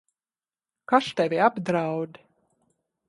[0.89, 2.13] Kas tevi apdraud?